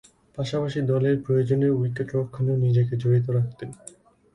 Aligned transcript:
পাশাপাশি 0.37 0.79
দলের 0.83 1.15
প্রয়োজনে 1.25 1.67
উইকেট-রক্ষণেও 1.71 2.57
নিজেকে 2.57 2.93
জড়িত 2.97 3.27
রাখতেন। 3.29 3.69